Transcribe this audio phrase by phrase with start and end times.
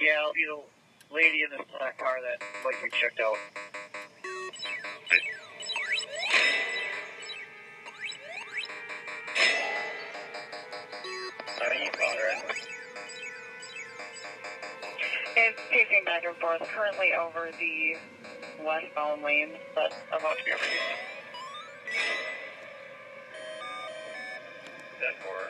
[0.00, 3.36] Yeah, I'll be the lady in the black car that like we checked out.
[11.60, 12.61] Uh, you called
[15.72, 17.96] pacing back and forth, currently over the
[18.60, 21.00] westbound lane, but about to be overtaken.
[25.00, 25.48] Ten four.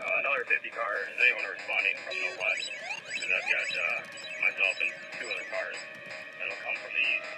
[0.00, 1.04] Uh, another 50 car.
[1.12, 2.72] Is anyone responding from the west?
[3.12, 3.98] Because I've got uh,
[4.40, 5.76] myself and two other cars
[6.40, 7.30] that'll come from the east.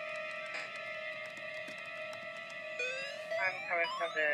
[3.42, 4.30] I'm coming from the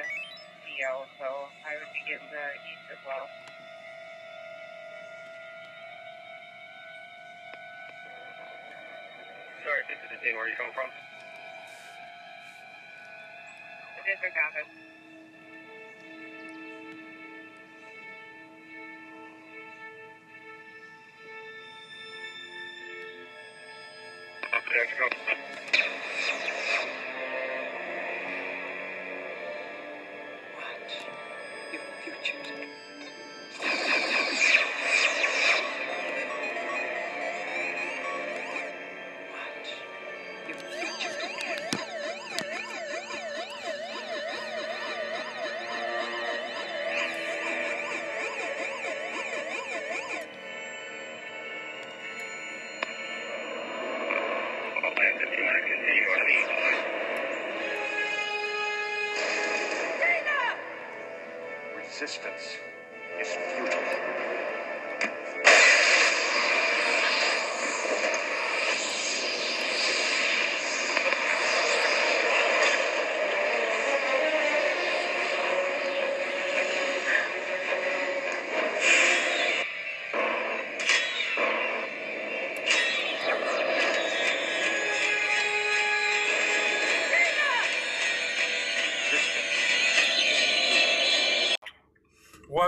[0.69, 3.25] CO, so I would be getting the east as well.
[10.29, 10.91] Sorry, 15, where are you coming from?
[13.97, 14.98] The district.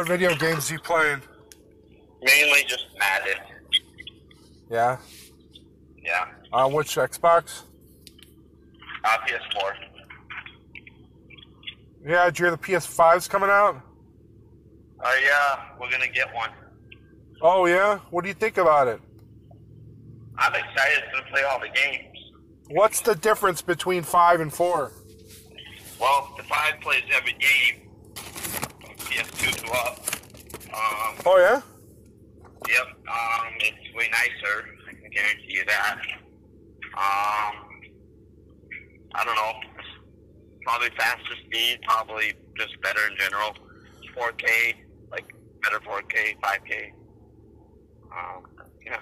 [0.00, 1.20] What video games you playing?
[2.22, 3.36] Mainly just Madden.
[4.70, 4.96] Yeah.
[6.02, 6.24] Yeah.
[6.54, 7.64] On Uh, which Xbox?
[9.04, 9.74] Uh, PS4.
[12.02, 13.82] Yeah, did you hear the PS5's coming out?
[15.04, 16.48] Uh, yeah, we're gonna get one.
[17.42, 17.98] Oh yeah?
[18.08, 19.02] What do you think about it?
[20.38, 22.16] I'm excited to play all the games.
[22.70, 24.92] What's the difference between five and four?
[26.00, 27.89] Well, the five plays every game.
[29.10, 29.98] PS2 to up.
[30.72, 31.60] Um, Oh yeah?
[32.68, 32.86] yep.
[33.08, 34.68] Um, it's way nicer.
[34.88, 35.98] I can guarantee you that.
[36.94, 37.80] Um,
[39.14, 39.52] I don't know.
[40.62, 41.80] Probably faster speed.
[41.86, 43.54] Probably just better in general.
[44.16, 44.74] 4K,
[45.10, 45.26] like
[45.62, 46.90] better 4K, 5K.
[48.12, 48.46] Um,
[48.84, 48.98] yeah.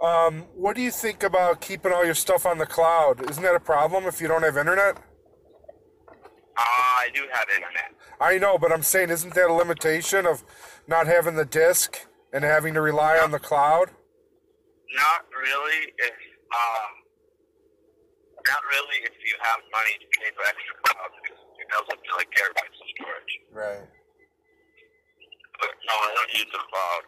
[0.00, 3.28] Um, what do you think about keeping all your stuff on the cloud?
[3.30, 4.98] Isn't that a problem if you don't have internet?
[6.58, 7.94] Uh, I do have internet.
[8.20, 10.42] I know, but I'm saying, isn't that a limitation of
[10.88, 13.90] not having the disk and having to rely on the cloud?
[14.96, 15.92] Not really.
[15.98, 16.14] If
[16.50, 16.98] um,
[18.48, 22.00] not really if you have money to pay for extra cloud because it goes up
[22.02, 23.32] to like terabytes of storage.
[23.52, 23.86] Right.
[25.60, 27.02] But no, I don't use the cloud.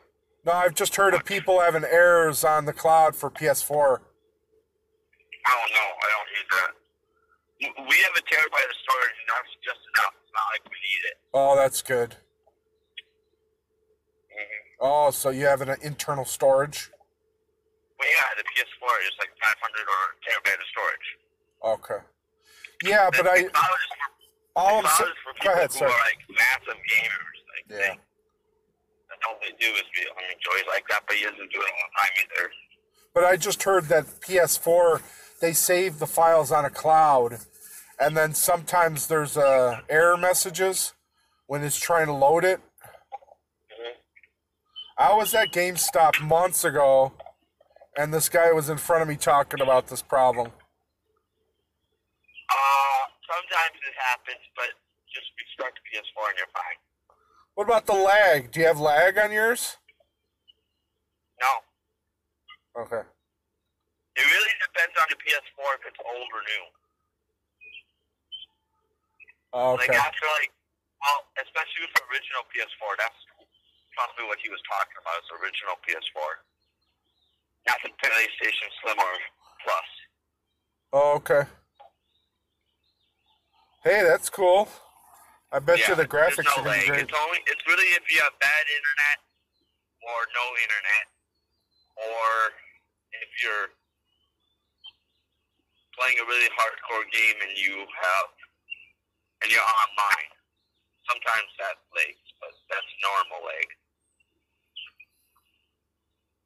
[0.44, 3.98] No, I've just heard of people having errors on the cloud for PS4.
[5.46, 5.90] I don't know.
[5.90, 6.79] I don't use that.
[7.60, 10.14] We have a terabyte of storage, and that's just enough.
[10.24, 11.16] It's not like we need it.
[11.34, 12.16] Oh, that's good.
[14.32, 14.80] Mm-hmm.
[14.80, 16.90] Oh, so you have an internal storage?
[17.98, 21.08] Well, yeah, the PS4 is like 500 or terabyte of storage.
[21.76, 22.00] Okay.
[22.84, 23.34] Yeah, but the, I.
[23.36, 23.60] is for,
[24.56, 25.10] All I'm saying.
[25.12, 25.84] Go people ahead, who sir.
[25.84, 27.38] are like massive gamers.
[27.52, 27.76] Like, Yeah.
[27.76, 28.00] they,
[29.10, 30.00] that's all they do is be.
[30.00, 32.50] I mean, Joey's like that, but he doesn't do it all the time either.
[33.12, 35.02] But I just heard that PS4
[35.42, 37.38] they save the files on a cloud,
[38.00, 40.94] and then sometimes there's uh, error messages
[41.46, 42.60] when it's trying to load it.
[44.96, 47.12] I was at GameStop months ago,
[47.96, 50.48] and this guy was in front of me talking about this problem.
[52.50, 54.68] Uh, sometimes it happens, but
[55.08, 56.78] just restart the PS4 and you're fine.
[57.54, 58.52] What about the lag?
[58.52, 59.76] Do you have lag on yours?
[61.40, 62.82] No.
[62.82, 63.08] Okay.
[64.16, 66.64] It really depends on the PS4 if it's old or new.
[69.52, 69.98] Oh like Okay.
[69.98, 70.52] after like,
[71.02, 73.20] well, especially with the original PS4, that's
[73.98, 75.18] probably what he was talking about.
[75.18, 76.30] Is the original PS4,
[77.66, 79.14] not the PlayStation Slim or
[79.64, 79.90] Plus.
[80.92, 81.44] Oh, okay.
[83.82, 84.68] Hey, that's cool.
[85.50, 86.86] I bet you the graphics there's are gonna be lag.
[86.86, 87.00] great.
[87.10, 89.18] It's only it's really if you have bad internet
[90.06, 91.04] or no internet,
[91.98, 92.28] or
[93.18, 93.68] if you're
[95.98, 98.30] playing a really hardcore game and you have
[99.50, 100.30] and you're online.
[101.10, 103.66] Sometimes that lags, but that's normal lag.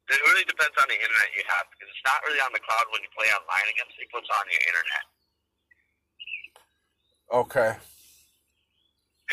[0.09, 2.89] It really depends on the internet you have because it's not really on the cloud
[2.89, 4.25] when you play online against people.
[4.25, 5.05] It's on your internet.
[7.29, 7.71] Okay.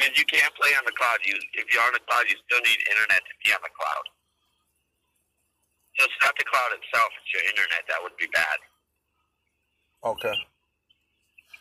[0.04, 1.20] And you can't play on the cloud.
[1.24, 4.04] You, if you're on the cloud, you still need internet to be on the cloud.
[5.96, 8.58] So it's not the cloud itself; it's your internet that would be bad.
[10.04, 10.36] Okay.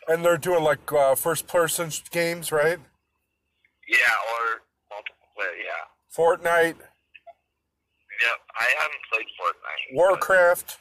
[0.07, 2.79] And they're doing like uh, first-person games, right?
[3.87, 3.97] Yeah,
[4.33, 5.55] or multiple player.
[5.57, 5.85] Yeah.
[6.15, 6.75] Fortnite,
[8.21, 8.37] Yep.
[8.59, 9.95] I haven't played Fortnite.
[9.97, 10.77] Warcraft.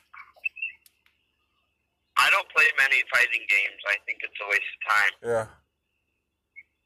[2.18, 3.80] I don't play many fighting games.
[3.88, 5.12] I think it's a waste of time.
[5.24, 5.46] Yeah.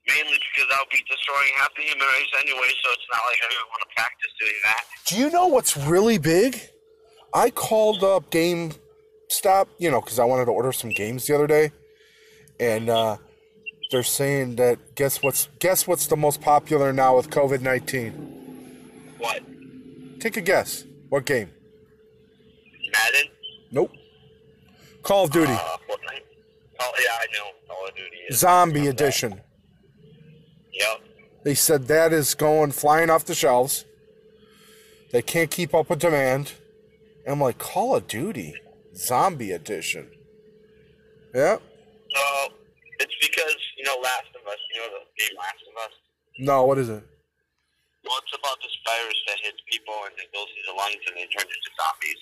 [0.06, 3.46] Mainly because I'll be destroying half the human race anyway, so it's not like I
[3.50, 4.82] even want to practice doing that.
[5.06, 6.60] Do you know what's really big?
[7.34, 11.48] I called up GameStop, you know, because I wanted to order some games the other
[11.48, 11.72] day,
[12.60, 13.16] and uh,
[13.90, 18.12] they're saying that guess what's guess what's the most popular now with COVID nineteen?
[19.18, 19.42] What?
[20.20, 20.84] Take a guess.
[21.08, 21.50] What game?
[22.92, 23.30] Madden?
[23.70, 23.92] Nope.
[25.02, 25.52] Call of Duty.
[25.52, 26.22] Uh, Fortnite?
[26.80, 27.50] Oh, yeah, I know.
[27.68, 28.38] Call of Duty is.
[28.38, 29.40] Zombie Edition.
[30.72, 31.00] Yep.
[31.44, 33.84] They said that is going flying off the shelves.
[35.12, 36.52] They can't keep up with demand.
[37.24, 38.54] And I'm like, Call of Duty,
[38.96, 40.10] Zombie Edition.
[41.34, 41.58] Yeah.
[43.04, 45.92] It's because, you know, Last of Us, you know the game Last of Us?
[46.40, 47.04] No, what is it?
[48.04, 51.16] Well, it's about this virus that hits people and it goes into the lungs and
[51.20, 52.20] they turn into zombies.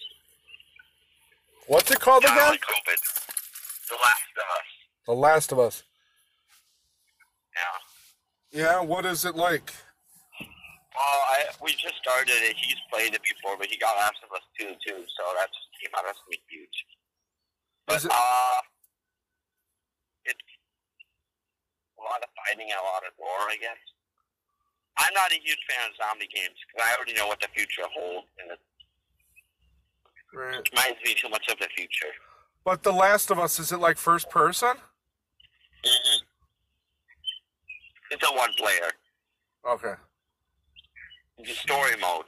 [1.70, 2.36] What's it called again?
[2.50, 2.98] like COVID.
[3.90, 4.68] The Last of Us.
[5.06, 5.82] The Last of Us.
[7.54, 8.62] Yeah.
[8.62, 9.72] Yeah, what is it like?
[10.40, 12.56] Well, I we just started it.
[12.58, 15.68] He's played it before, but he got Last of Us 2 too, so that just
[15.80, 16.04] came out.
[16.28, 16.78] Be huge.
[17.86, 18.60] But, it- uh,
[20.26, 20.38] it's
[22.02, 23.78] a lot of fighting and a lot of gore, I guess.
[24.98, 27.86] I'm not a huge fan of zombie games because I already know what the future
[27.94, 28.60] holds, and it
[30.34, 30.68] Right.
[30.72, 32.12] reminds me too much of the future.
[32.64, 34.76] But The Last of Us, is it like first person?
[35.84, 36.24] hmm
[38.10, 38.90] It's a one player.
[39.66, 39.94] Okay.
[41.38, 42.26] It's a story mode.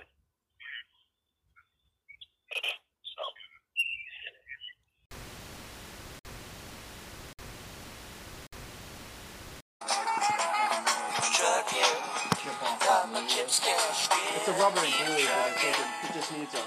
[14.34, 15.24] It's a rubber and glue,
[15.56, 16.58] think it, it just needs a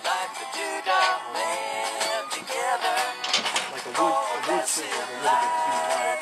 [3.74, 6.21] like a wood a wood chisel a little bit too wide.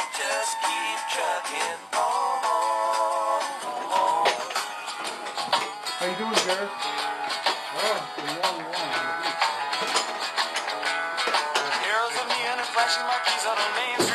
[6.00, 6.70] How you doing, Jared?
[7.76, 8.94] Well, the long one.
[11.84, 14.15] Heroes of neon and flashing marquees on a main street.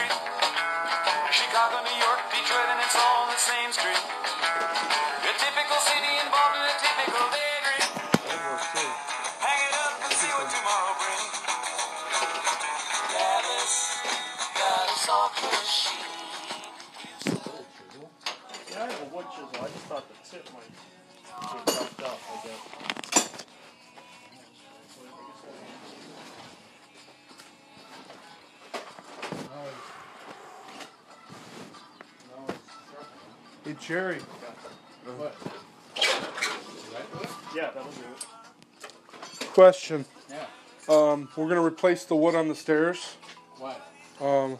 [39.60, 40.06] Question.
[40.30, 40.46] Yeah.
[40.88, 43.16] Um, we're gonna replace the wood on the stairs.
[43.58, 43.76] Why?
[44.18, 44.56] Um,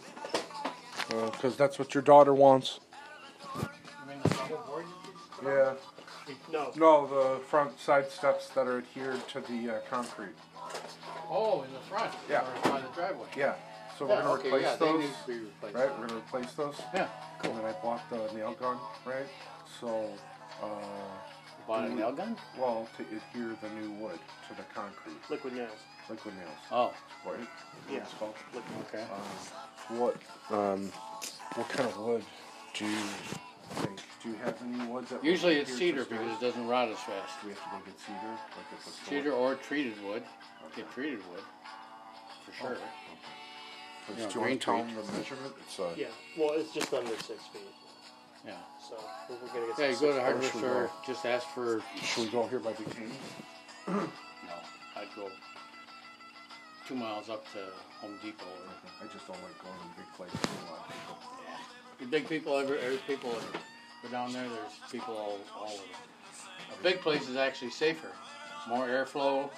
[1.09, 2.81] because that's what your daughter wants.
[3.55, 3.63] You
[4.07, 4.85] mean the double board?
[5.43, 5.73] Yeah.
[6.53, 6.73] No.
[6.77, 10.37] No, the front side steps that are adhered to the uh, concrete.
[11.31, 12.13] Oh, in the front.
[12.29, 12.45] Yeah.
[12.65, 13.27] By the driveway.
[13.35, 13.55] Yeah.
[13.99, 15.01] So Yeah, we're gonna okay, replace yeah, those.
[15.01, 15.77] need to be replaced.
[15.77, 16.75] Right, we're gonna replace those.
[16.93, 17.09] Yeah,
[17.45, 18.77] And then I bought the nail gun,
[19.07, 19.27] right?
[19.81, 20.11] So,
[20.63, 20.67] uh,
[21.71, 22.37] bought a nail gun?
[22.59, 25.79] well, to adhere the new wood to the concrete, Liquid nails.
[26.09, 26.93] liquid nails, Oh,
[27.25, 27.39] right?
[27.39, 27.49] That's
[27.89, 27.99] Yeah.
[27.99, 28.35] it's called.
[28.89, 29.05] okay.
[29.05, 30.17] Um, what,
[30.51, 30.91] um,
[31.55, 32.25] what kind of wood
[32.75, 32.97] do you
[33.75, 34.01] think?
[34.21, 35.23] Do you have any woods that?
[35.23, 37.41] would Usually it's cedar because it doesn't rot as fast.
[37.41, 38.31] Do we have to go get cedar?
[38.57, 40.25] Like if it's Cedar or treated wood.
[40.75, 41.43] Get treated wood.
[42.47, 42.77] For sure.
[44.09, 45.55] So Yeah, do you want green to tell them the measurement?
[45.61, 46.07] It's uh, Yeah.
[46.37, 47.63] Well, it's just under six feet.
[48.47, 48.53] Yeah.
[48.89, 48.97] So
[49.29, 49.79] we're we're gonna get.
[49.79, 51.83] Yeah, you go to six- hardware should we store, just ask for.
[52.03, 53.11] Should we go here by Duquesne?
[53.89, 54.01] No,
[54.97, 55.29] I'd go
[56.89, 57.59] two miles up to
[58.01, 58.45] Home Depot.
[58.45, 60.41] Or, I just don't like going to big places.
[60.41, 61.19] with a lot of people.
[62.01, 63.61] the big people, every, every people that
[64.03, 65.83] go down there, there's people all, all over.
[66.79, 68.09] A big place is actually safer.
[68.69, 69.51] More airflow.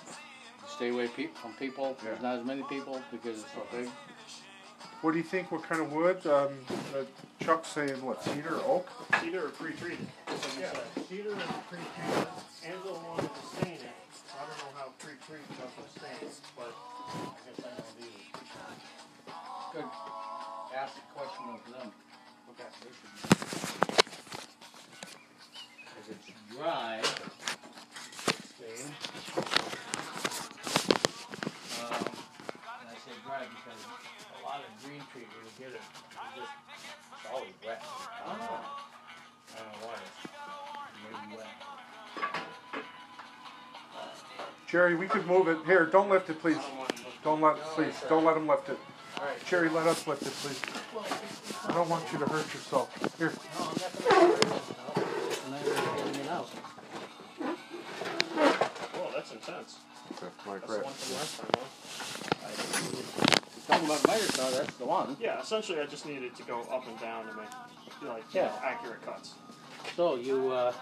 [0.68, 1.96] Stay away pe- from people.
[2.02, 2.28] There's Yeah.
[2.30, 3.88] not as many people because it's so big.
[5.02, 5.50] What do you think?
[5.50, 6.24] What kind of wood?
[6.28, 6.52] Um,
[6.94, 7.02] uh,
[7.40, 8.22] Chuck's saying what?
[8.22, 8.86] Cedar, oak?
[9.20, 10.06] Cedar or pre-treated.
[10.28, 11.08] Just like you said.
[11.08, 12.28] Cedar and pre-treated.
[12.64, 13.90] Angela wanted to stain it.
[14.38, 16.31] I don't know how pre-treated doesn't stain, but
[44.72, 45.58] Jerry, we could move it.
[45.66, 46.56] Here, don't lift it, please.
[47.22, 48.78] Don't let, please, don't let him lift it.
[49.18, 49.44] Alright.
[49.44, 50.62] Jerry, let us lift it, please.
[51.68, 52.88] I don't want you to hurt yourself.
[53.18, 53.34] Here.
[53.58, 55.04] No, I'm not gonna worry about it.
[55.44, 56.48] I'm not really getting it out.
[58.96, 59.76] Whoa, that's intense.
[60.18, 61.68] That's my That's the one from last time, huh?
[63.68, 65.16] Talking about miter saw, that's the one.
[65.20, 68.44] Yeah, essentially I just needed to go up and down to make like Yeah.
[68.44, 69.34] you know, accurate cuts.
[69.96, 70.72] So you, uh,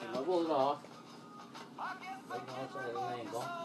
[0.00, 0.78] you level it off.
[2.32, 3.61] Right now it's at an angle.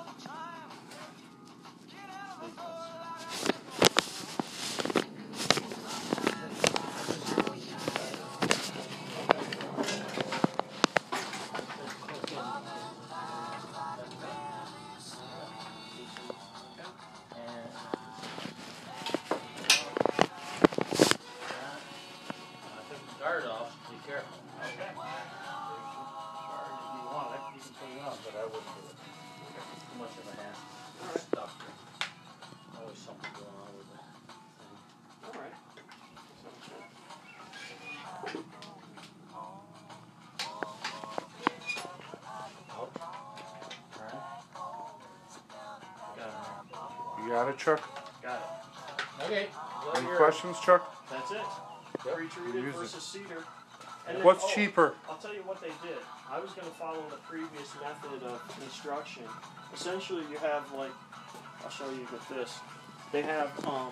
[47.38, 48.24] Got it, Chuck?
[48.24, 49.24] Got it.
[49.25, 49.48] Okay.
[49.96, 51.06] Any questions, Chuck?
[51.08, 51.38] That's it.
[52.00, 53.00] Pre-treated Use it.
[53.00, 53.44] cedar.
[54.08, 54.96] And then- What's oh, cheaper?
[55.08, 56.00] I'll tell you what they did.
[56.32, 59.22] I was going to follow the previous method of construction.
[59.72, 60.89] Essentially, you have like,
[61.63, 62.58] I'll show you with this.
[63.12, 63.91] They have, um,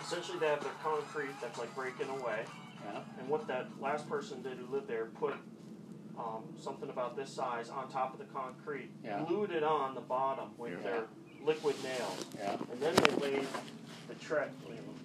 [0.00, 2.44] essentially they have their concrete that's like breaking away.
[2.86, 3.00] Yeah.
[3.20, 5.34] And what that last person did who lived there put
[6.18, 9.24] um, something about this size on top of the concrete, Yeah.
[9.28, 10.78] glued it on the bottom with Yeah.
[10.82, 11.04] their
[11.44, 12.56] liquid nails, Yeah.
[12.70, 13.46] and then they laid
[14.08, 14.50] the tread,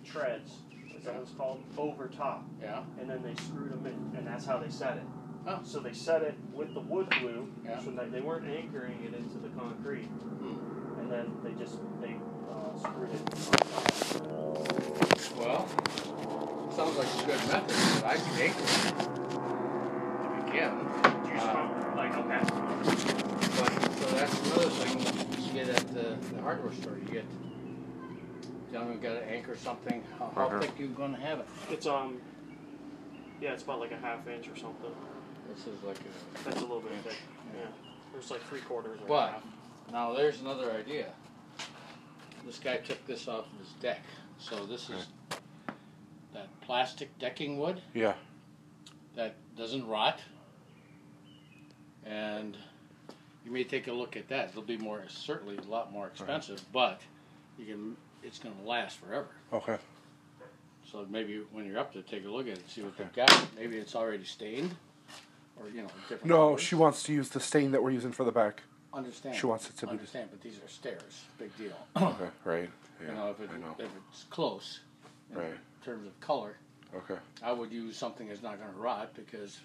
[0.05, 0.51] treads,
[0.95, 2.83] is that it's called, over top Yeah.
[2.99, 5.03] and then they screwed them in, and that's how they set it.
[5.45, 5.59] Oh.
[5.63, 7.79] So they set it with the wood glue, Yeah.
[7.81, 10.99] so that they weren't anchoring it into the concrete, Hmm.
[10.99, 12.15] and then they just they
[12.49, 13.21] uh, screwed it.
[13.29, 14.63] On top.
[15.37, 15.67] Well,
[16.71, 18.05] sounds like a good method.
[18.05, 18.57] I can take it.
[20.23, 20.71] If you can.
[21.39, 22.39] Uh, like okay,
[23.57, 26.97] But, so that's another thing get at the, the hardware store.
[26.97, 27.25] You get,
[28.71, 30.03] tell them you gotta anchor something.
[30.19, 30.59] How, how Uh-huh.
[30.59, 31.47] thick you gonna have it?
[31.71, 32.17] it's um,
[33.41, 34.91] yeah, it's about like a half inch or something.
[35.53, 36.43] This is like a.
[36.45, 37.03] That's a little bit inch.
[37.03, 37.17] thick.
[37.55, 37.65] Yeah,
[38.11, 38.99] there's like three quarters.
[39.01, 39.43] or But half.
[39.91, 41.07] now there's another idea.
[42.45, 44.01] This guy took this off of his deck.
[44.39, 45.07] So this is
[46.33, 48.13] that plastic decking wood Yeah.
[49.15, 50.19] that doesn't rot.
[52.05, 52.57] And
[53.45, 54.49] you may take a look at that.
[54.49, 57.01] It'll be more certainly a lot more expensive, but
[57.57, 59.27] you can it's gonna last forever.
[59.51, 59.77] Okay.
[60.89, 63.13] So maybe when you're up there, take a look at it, and see what they've
[63.13, 63.47] got.
[63.57, 64.75] Maybe it's already stained,
[65.59, 66.25] or you know, different.
[66.25, 66.61] No, colors.
[66.61, 68.61] she wants to use the stain that we're using for the back.
[68.93, 69.35] understand.
[69.35, 71.23] she wants it to be- understand, but these are stairs.
[71.39, 71.75] Big deal.
[71.97, 72.29] Okay.
[72.43, 72.69] Right.
[73.01, 73.75] you know, if, it, know.
[73.79, 74.81] if it's close
[75.31, 75.53] in Right.
[75.83, 76.57] terms of color,
[76.95, 77.19] Okay.
[77.41, 79.59] I would use something that's not going to rot because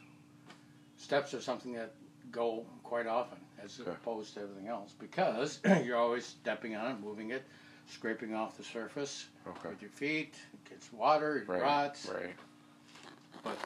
[0.96, 1.92] steps are something that
[2.32, 3.90] go quite often as Okay.
[3.90, 7.44] opposed to everything else because you're always stepping on it, moving it,
[7.88, 9.68] scraping off the surface Okay.
[9.70, 10.34] with your feet.
[10.52, 11.62] It gets water, it Right.
[11.62, 12.06] rots.
[12.06, 12.34] Right.
[13.42, 13.56] But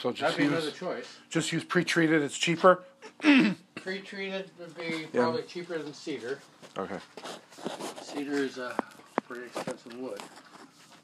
[0.00, 1.18] So just that'd be another use choice.
[1.30, 2.22] just use pre-treated.
[2.22, 2.84] It's cheaper.
[3.76, 5.22] Pre-treated would be Yeah.
[5.22, 6.38] probably cheaper than cedar.
[6.78, 6.98] Okay.
[8.02, 8.76] Cedar is a
[9.26, 10.20] pretty expensive wood,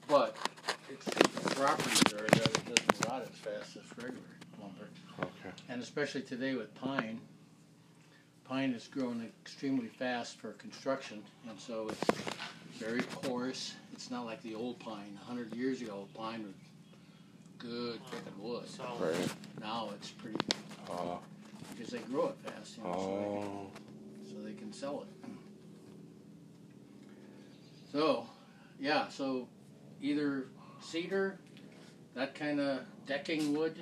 [0.07, 0.37] but
[0.89, 1.05] its
[1.55, 4.23] properties are that it doesn't rot as fast as regular
[4.61, 4.89] lumber.
[5.21, 5.51] Okay.
[5.69, 7.21] And especially today with pine,
[8.49, 12.29] pine is growing extremely fast for construction, and so it's
[12.79, 13.75] very porous.
[13.93, 15.19] It's not like the old pine.
[15.23, 16.55] A hundred years ago, pine was
[17.59, 18.69] good picking wood.
[18.69, 19.35] So Right.
[19.61, 20.39] Now it's pretty
[20.91, 21.17] Uh,
[21.77, 23.71] because they grow it fast, you know, so, they oh.
[24.23, 25.31] can, so they can sell it.
[27.93, 28.27] So,
[28.81, 29.49] yeah, so
[30.01, 30.47] either
[30.81, 31.39] cedar,
[32.15, 33.77] that kind of decking wood,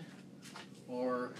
[0.88, 1.32] or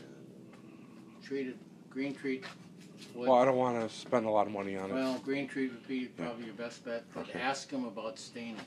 [1.23, 1.59] treated
[1.90, 2.65] green treat wood.
[3.15, 4.95] Well, I don't want to spend a lot of money on it.
[4.95, 7.41] Well, green Tree would be probably your best bet, but Okay.
[7.41, 8.61] ask them about staining.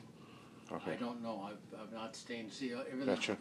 [0.70, 0.96] I Okay.
[1.00, 1.48] don't know.
[1.48, 2.52] I've, I've not stained.
[2.52, 3.06] See, uh, everything.
[3.14, 3.36] Gotcha.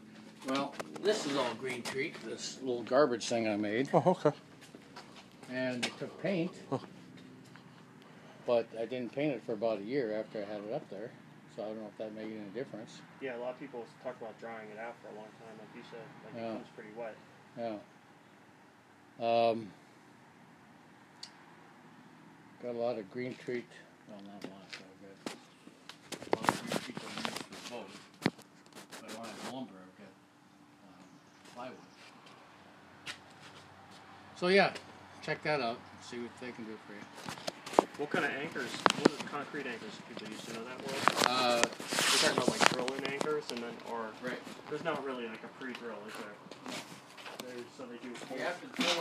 [0.47, 4.31] Well, this is all green Tree, This little garbage thing I made, Oh, okay.
[5.51, 6.51] and it took paint.
[6.69, 6.79] Huh.
[8.47, 11.11] But I didn't paint it for about a year after I had it up there,
[11.55, 13.01] so I don't know if that made any difference.
[13.21, 15.75] yeah, a lot of people talk about drying it out for a long time, like
[15.75, 15.99] you said.
[16.25, 16.49] Like Yeah.
[16.49, 17.15] it comes pretty wet.
[19.19, 19.49] Yeah.
[19.49, 19.69] Um.
[22.61, 23.65] Got a lot of green treat.
[24.09, 24.67] Well, not a lot.
[25.23, 25.33] But
[26.21, 27.93] I've got a lot of green treat that I use for both.
[29.01, 29.79] But I have lumber.
[29.79, 30.11] I've got
[30.83, 31.07] um,
[31.55, 31.77] plywood.
[34.35, 34.73] So yeah,
[35.23, 35.79] check that out.
[36.01, 37.85] See what they can do for you.
[37.97, 38.71] What kind of anchors?
[38.99, 40.99] What are concrete anchors people used to know that word?
[41.27, 44.39] Uh, We're talking about like drill-in anchors, and then or right.
[44.69, 46.75] there's not really like a pre-drill, is there?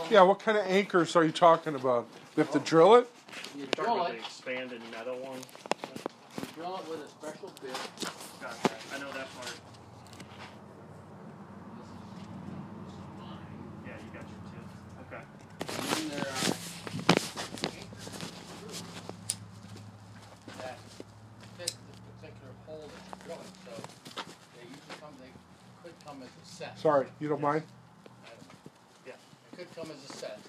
[0.09, 0.21] Yeah.
[0.23, 2.07] What kind of anchors are you talking about?
[2.35, 3.09] We have to drill it.
[3.57, 4.15] You drill it.
[4.15, 5.37] expanded metal one.
[5.37, 7.77] You drill it with a special bit.
[8.41, 8.75] Gotcha.
[8.93, 9.53] I know that part.
[13.85, 14.63] Yeah, you got your two.
[15.07, 15.23] Okay.
[15.67, 16.33] And then there are
[17.77, 18.83] anchors
[20.57, 20.77] that
[21.57, 23.53] fit the particular hole that you're drilling.
[23.65, 23.71] So
[24.55, 25.31] they usually come, they
[25.83, 26.79] could come as a set.
[26.79, 27.63] Sorry, you don't mind?
[28.25, 28.71] I don't know.
[29.07, 29.13] Yeah.
[29.53, 30.39] It could come as a set.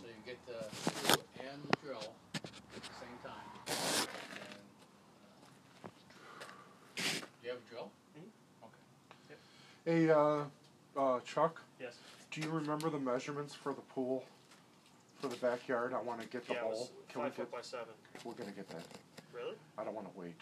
[0.00, 3.48] So you get the screw and the drill at the same time.
[3.66, 4.08] And,
[5.84, 5.90] uh,
[6.96, 7.02] do
[7.42, 7.90] you have a drill?
[8.64, 9.28] Okay.
[9.28, 9.38] Yep.
[9.84, 10.44] Hey, uh,
[10.98, 11.96] uh, Chuck, Yes.
[12.30, 14.24] do you remember the measurements for the pool
[15.20, 15.92] for the backyard?
[15.92, 16.90] I want to get the Yeah, it was hole.
[17.08, 17.46] Can we five get?
[17.50, 17.94] foot by seven.
[18.24, 18.84] We're gonna get that.
[19.34, 19.56] Really?
[19.76, 20.40] I don't want to wait.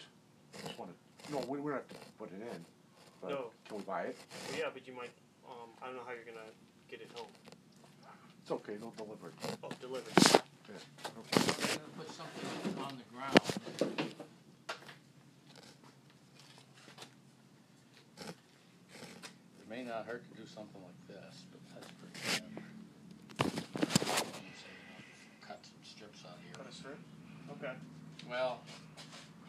[0.57, 1.31] I just want to.
[1.33, 2.65] No, we we don't have to put it in.
[3.21, 3.51] But No.
[3.67, 4.17] Can we buy it?
[4.57, 5.11] Yeah, but you might.
[5.45, 6.47] Um, I don't know how you're gonna
[6.89, 7.27] get it home.
[8.47, 8.75] It's okay.
[8.77, 9.33] They'll deliver it.
[9.61, 10.13] Oh, delivered.
[10.15, 10.37] Yeah.
[11.19, 11.43] Okay.
[11.43, 14.07] You're gonna put something on the ground.
[19.59, 22.63] It may not hurt to do something like this, but that's pretty thin.
[25.45, 26.53] Cut some strips out here.
[26.55, 26.97] Cut a strip.
[27.51, 27.73] Okay.
[28.29, 28.61] Well,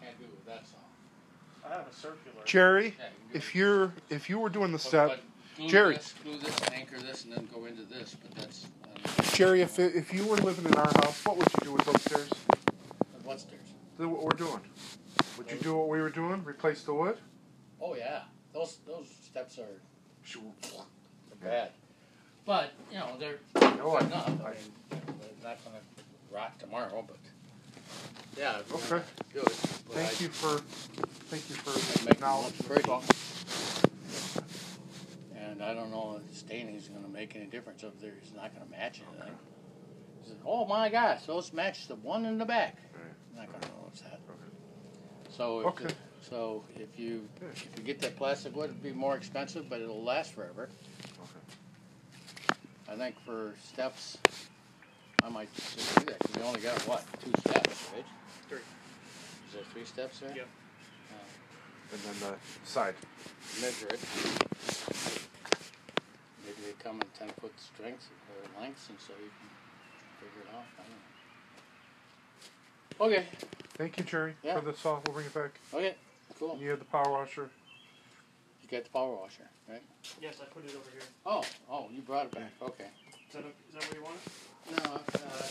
[0.02, 1.68] can't do it with that saw.
[1.68, 2.42] I have a circular.
[2.44, 3.54] Jerry, Yeah, you can do if it.
[3.58, 5.20] you're if you were doing the But- step, but
[5.56, 5.94] glue Jerry.
[5.96, 8.14] this, glue this, anchor this, and then go into this.
[8.20, 8.66] But that's
[9.34, 12.02] Jerry, if if you were living in our house, what would you do with those
[12.02, 12.30] stairs?
[13.24, 13.60] what stairs?
[13.98, 14.60] Do what we're doing.
[15.36, 16.42] Would you do what we were doing?
[16.44, 17.18] Replace the wood?
[17.80, 19.80] Oh yeah, those those steps are
[21.42, 21.70] bad,
[22.44, 23.38] but you know they're
[23.76, 24.26] No, I- enough.
[24.26, 24.56] I, mean,
[24.90, 24.98] they're
[25.42, 25.78] not gonna
[26.32, 27.16] rot tomorrow, but
[28.36, 28.58] yeah.
[28.72, 29.02] Okay.
[29.34, 29.52] But
[29.94, 30.58] Thank I- you for
[31.30, 32.82] thank you for acknowledging look the pretty.
[32.82, 33.04] thought.
[35.40, 38.32] And I don't know if staining is going to make any difference if there is
[38.34, 39.34] not going to match anything.
[40.22, 42.76] He said, oh my gosh, those match the one in the back.
[42.92, 43.02] Right.
[43.36, 44.20] Not going to notice that.
[45.36, 45.94] So if Okay.
[46.28, 50.02] so if you if you get that plastic wood, it'll be more expensive, but it'll
[50.02, 50.68] last forever.
[51.22, 52.92] Okay.
[52.92, 54.18] I think for steps,
[55.22, 58.04] I might just do that because we only got what two steps, right?
[58.48, 58.58] Three.
[58.58, 60.34] Is there three steps there?
[60.34, 60.48] Yep.
[61.12, 62.94] Uh, and then the side.
[63.60, 64.00] measure it.
[66.78, 69.48] Maybe they come in ten foot strengths or lengths, and so you can
[70.20, 70.64] figure it out.
[70.78, 70.82] I
[73.00, 73.16] don't know.
[73.16, 73.26] Okay.
[73.76, 74.58] Thank you, Jerry, Yeah.
[74.58, 75.00] for the saw.
[75.06, 75.60] We'll bring it back.
[75.72, 75.94] Okay.
[76.38, 76.58] Cool.
[76.60, 77.50] You have the power washer.
[78.62, 79.82] You got the power washer, right?
[80.20, 81.02] Yes, I put it over here.
[81.24, 82.52] Oh, oh, you brought it back.
[82.60, 82.88] Okay.
[83.28, 84.84] Is that, a, is that where you want it?
[84.84, 85.46] No, uh,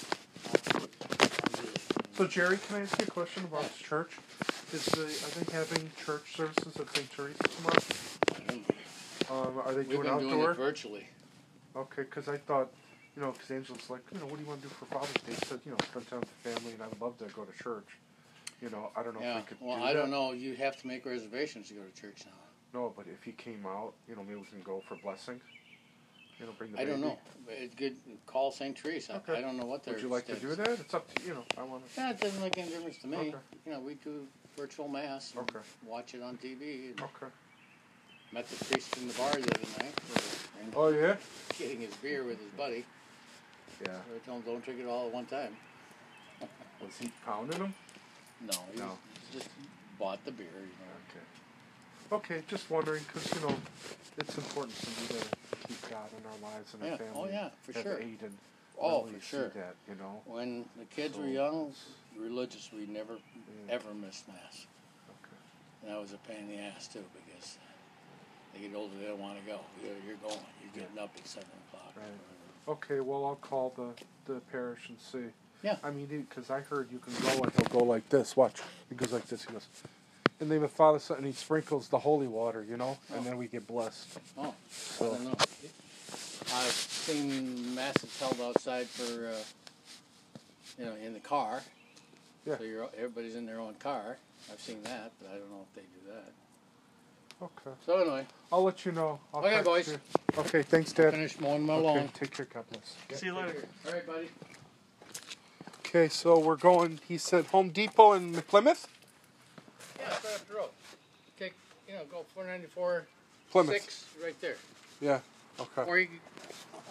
[2.14, 4.18] So, Jerry, can I ask you a question about the church?
[4.74, 7.12] Is the are they having church services at St.
[7.12, 7.84] Teresa tomorrow?
[9.30, 11.08] Um, are they We've doing been doing it virtually.
[11.78, 12.70] Okay, because I thought
[13.16, 15.12] you know, because Angela's like, you know, what do you want to do for Father's
[15.26, 15.34] Day?
[15.48, 17.98] Said, you know, spend time with the family, and I'd love to go to church.
[18.62, 19.40] You know, I don't know Yeah.
[19.40, 20.00] if we could Well, do I that.
[20.00, 20.34] don't know.
[20.34, 22.80] You have to make reservations to go to church now.
[22.80, 25.42] No, but if he came out, you know, maybe we can go for blessing.
[26.40, 27.18] You know, bring the I don't know.
[27.48, 27.98] It's good.
[28.28, 28.78] Call St.
[28.78, 29.16] Teresa.
[29.18, 29.36] Okay.
[29.36, 30.80] I don't know what their Would you like to do that?
[30.80, 31.46] It's up to you know.
[31.58, 32.00] I want to.
[32.00, 33.18] Yeah, it doesn't make any difference to me.
[33.18, 33.36] Okay.
[33.66, 35.34] You know, we do virtual mass.
[35.36, 35.60] Okay.
[35.84, 36.92] Watch it on TV.
[37.02, 37.32] Okay.
[38.32, 39.94] Met the priest in the bar the other night.
[40.76, 41.16] Oh yeah.
[41.58, 42.86] Getting his beer with his buddy.
[43.82, 43.88] Yeah.
[43.88, 45.56] So I told him don't drink it all at one time.
[46.82, 47.74] Was he pounding him?
[48.42, 48.98] No, he No.
[49.34, 49.50] just
[49.98, 50.48] bought the beer.
[50.54, 52.20] You know.
[52.20, 52.36] Okay.
[52.36, 53.56] Okay, just wondering because you know,
[54.18, 56.92] it's important for me to keep God in our lives and Yeah.
[56.92, 57.14] our family.
[57.16, 58.00] Oh yeah, for have sure.
[58.00, 58.38] Aid and
[58.80, 59.48] Oh, really for sure.
[59.50, 60.22] That you know.
[60.26, 61.74] When the kids So were young,
[62.16, 63.74] religious, we never Yeah.
[63.74, 64.68] ever missed mass.
[65.10, 65.38] Okay.
[65.82, 67.58] And that was a pain in the ass too because
[68.62, 69.60] they get older, they don't want to go.
[69.84, 70.40] You're, you're going.
[70.64, 71.94] You're getting up at seven o'clock.
[71.96, 72.74] Right.
[72.74, 75.32] Okay, well I'll call the the parish and see.
[75.64, 75.78] Yeah.
[75.84, 78.36] I mean, because I heard you can go and he'll go like this.
[78.38, 78.62] Watch.
[78.90, 79.46] He goes like this.
[79.46, 79.68] He goes.
[80.40, 83.22] In the name of Father, Son, and he sprinkles the holy water, you know, and
[83.22, 83.24] Oh.
[83.24, 84.20] then we get blessed.
[84.38, 85.34] Oh, I So, don't know.
[86.54, 89.36] I've seen masses held outside for, uh,
[90.78, 91.64] you know, in the car.
[92.46, 92.58] Yeah.
[92.60, 94.18] So you're everybody's in their own car.
[94.52, 96.32] I've seen that, but I don't know if they do that.
[97.42, 97.72] Okay.
[97.86, 99.20] So anyway, I'll let you know.
[99.34, 99.88] I'll Okay, text boys.
[99.90, 100.00] you.
[100.40, 101.12] Okay, thanks, Dad.
[101.14, 102.10] finish mowing my Okay, lawn.
[102.14, 103.20] take care, God bless.
[103.20, 103.66] See you later.
[103.86, 104.30] All right, buddy.
[105.80, 107.00] Okay, so we're going.
[107.08, 108.88] He said Home Depot in Plymouth.
[110.00, 110.70] Yeah, it's right up the road.
[111.40, 111.54] Take,
[111.88, 113.08] you know, go 494
[113.52, 113.74] Plymouth.
[113.82, 114.56] six right there.
[115.02, 115.20] Yeah.
[115.60, 115.84] Okay.
[115.90, 116.08] Or you,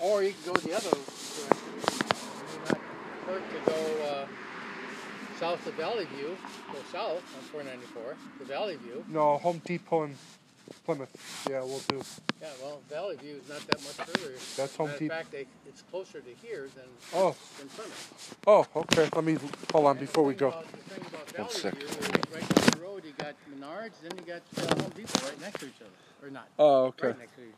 [0.00, 1.56] or you can go the other direction.
[2.52, 2.80] You not
[3.26, 4.25] hurt to go uh,
[5.38, 6.36] south of Valley View.
[6.72, 9.04] Go south on 494 to Valley View.
[9.08, 10.14] No, Home Depot in
[10.84, 11.46] Plymouth.
[11.48, 12.02] Yeah, we'll do.
[12.40, 14.34] Yeah, well, Valley View is not that much further.
[14.56, 15.14] That's Home Matter of Depot.
[15.14, 18.36] fact, they, it's closer to here than, Oh, than Plymouth.
[18.46, 19.08] oh, okay.
[19.14, 19.36] Let me
[19.72, 20.48] hold on And before the we go.
[20.48, 21.74] About, the thing about One Valley sec.
[21.76, 21.96] View is
[22.34, 25.60] right down the road, you got Menards, then you got uh, Home Depot right next
[25.60, 26.26] to each other.
[26.26, 26.48] Or not.
[26.58, 27.08] Oh, okay.
[27.08, 27.54] Right next to each.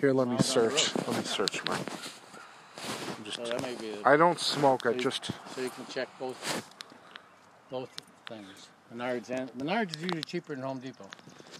[0.00, 1.06] Here, let me Miles down the search.
[1.08, 1.78] Let me search mine.
[3.16, 3.36] I'm just.
[3.36, 4.84] So that may be a, I don't smoke.
[4.84, 5.24] I So you- just.
[5.54, 6.36] so you can check both
[7.74, 7.90] both
[8.28, 8.68] things.
[8.94, 11.08] Menards and Menards is usually cheaper than Home Depot.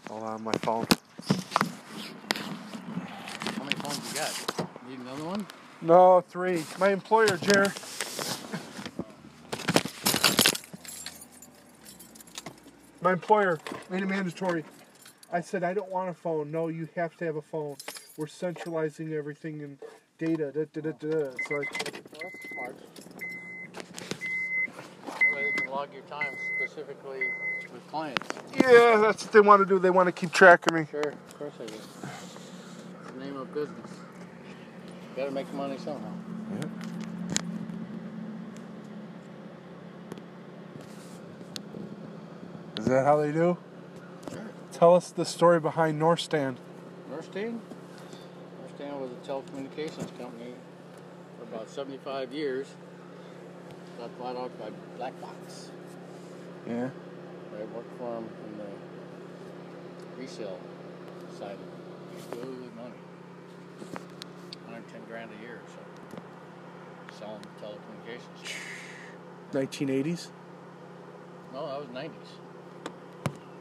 [0.09, 0.87] Hold on, my phone.
[3.57, 4.88] How many phones you got?
[4.88, 5.44] Need another one?
[5.83, 6.62] No, three.
[6.79, 7.66] My employer, Jer.
[13.00, 13.59] My employer
[13.90, 14.64] made it mandatory.
[15.33, 16.53] I said I don't want a phone.
[16.53, 17.74] No, you have to have a phone.
[18.16, 19.79] We're centralizing everything and
[20.18, 20.53] data.
[20.53, 21.33] Da, da, da, da.
[21.37, 22.77] It's like, Well, that's smart.
[25.07, 27.27] That way they can log your time specifically
[27.73, 28.29] with clients.
[28.55, 29.81] yeah, that's what they want to do.
[29.81, 30.87] They want to keep track of me.
[30.89, 31.75] Sure, of course I do.
[31.75, 33.91] It's the name of business.
[35.17, 36.13] Got to make money somehow.
[42.79, 43.57] Is that how they do?
[44.31, 44.41] Sure.
[44.73, 46.57] Tell us the story behind Norstan.
[47.11, 47.59] Norstan?
[48.63, 50.55] Norstan was a telecommunications company
[51.39, 52.69] for about 75 years.
[53.98, 55.70] Got bought out by Black Box.
[56.66, 56.90] Yeah.
[57.54, 60.59] I worked for them in the resale
[61.38, 62.16] side of it.
[62.16, 63.00] Used to really good money.
[64.66, 67.18] 110 grand a year or so.
[67.18, 68.54] Selling telecommunications.
[69.52, 70.28] 1980s.
[71.52, 72.11] No, that was 90s.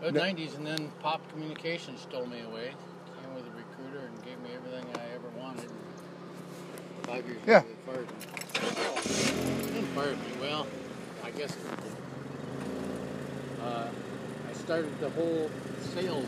[0.01, 2.73] It was No- 90s, and then Popp Communications stole me away.
[3.21, 5.69] Came with a recruiter and gave me everything I ever wanted.
[5.69, 7.59] And five years Yeah.
[7.59, 8.05] ago,
[9.95, 10.65] Well,
[11.23, 11.55] I guess
[13.61, 13.87] uh,
[14.49, 15.51] I started the whole
[15.93, 16.25] sales,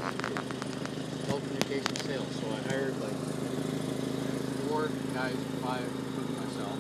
[1.26, 2.28] telecommunications sales.
[2.36, 3.16] So I hired like
[4.68, 6.78] four guys, five, including myself.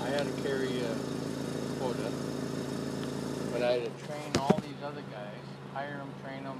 [0.00, 0.96] I had to carry a
[1.78, 2.10] quota.
[3.52, 6.58] But I had to train all these other guys, hire them, train them,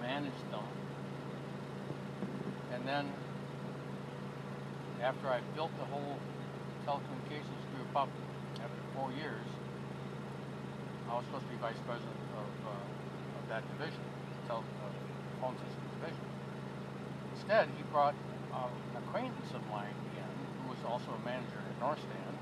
[0.00, 0.62] manage them.
[2.72, 3.12] And then,
[5.02, 6.18] after I built the whole
[6.88, 8.08] telecommunications group up,
[8.64, 9.44] after four years,
[11.12, 14.00] I was supposed to be vice president of, uh, of that division,
[14.48, 14.88] tel- uh,
[15.44, 16.24] phone system division.
[17.36, 18.16] Instead, he brought
[18.56, 20.24] uh, an acquaintance of mine in,
[20.64, 22.32] who was also a manager at Norstan,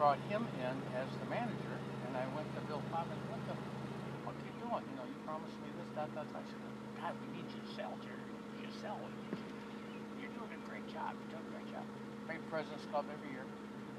[0.00, 1.76] brought him in as the manager,
[2.08, 3.56] and I went to Bill Popp and what the
[4.24, 4.80] fuck are you doing?
[4.88, 6.24] You know, you promised me this, that, that.
[6.32, 6.60] I said,
[7.04, 8.32] God, we need you to sell, Jerry.
[8.56, 8.96] You to sell.
[10.16, 11.12] You're doing a great job.
[11.20, 12.11] You're doing a great job.
[12.32, 13.44] Pay President's Club every year.